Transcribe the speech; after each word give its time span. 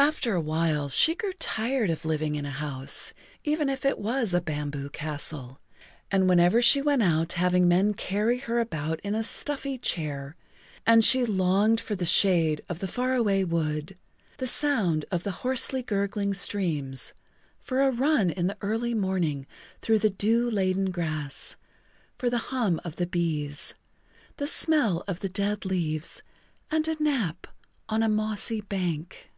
After 0.00 0.32
a 0.34 0.40
while 0.40 0.88
she 0.88 1.14
grew 1.14 1.34
tired 1.34 1.90
of 1.90 2.04
living 2.04 2.34
in 2.36 2.46
a 2.46 2.50
house, 2.52 3.12
even 3.44 3.68
if 3.68 3.84
it 3.84 3.98
was 3.98 4.32
a 4.32 4.40
Bamboo 4.40 4.88
Castle, 4.90 5.60
and 6.10 6.28
whenever 6.28 6.62
she 6.62 6.80
went 6.80 7.02
out 7.02 7.34
having 7.34 7.68
men 7.68 7.92
carry 7.94 8.38
her 8.38 8.58
about 8.58 9.00
in 9.00 9.14
a 9.14 9.22
stuffy 9.24 9.76
chair, 9.76 10.34
and 10.86 11.04
she 11.04 11.26
longed 11.26 11.80
for 11.80 11.94
the 11.94 12.06
shade 12.06 12.62
of 12.70 12.78
the 12.78 12.88
far 12.88 13.14
away 13.14 13.44
wood, 13.44 13.98
the 14.38 14.46
sound 14.46 15.04
of 15.10 15.24
the 15.24 15.30
hoarsely 15.42 15.82
gurgling 15.82 16.32
streams, 16.32 17.12
for 17.60 17.82
a 17.82 17.90
run 17.92 18.30
in 18.30 18.46
the 18.46 18.58
early 18.62 18.94
morning 18.94 19.46
through 19.82 19.98
the 19.98 20.08
dew 20.10 20.48
laden 20.50 20.90
grass, 20.90 21.56
for 22.16 22.30
the 22.30 22.38
hum 22.38 22.80
of 22.84 22.96
the 22.96 23.06
bees,[Pg 23.06 23.76
37] 24.36 24.36
the 24.38 24.46
smell 24.46 25.04
of 25.06 25.20
the 25.20 25.28
dead 25.28 25.66
leaves 25.66 26.22
and 26.70 26.88
a 26.88 26.96
nap 27.00 27.46
on 27.88 28.02
a 28.02 28.08
mossy 28.08 28.60
bank. 28.62 29.30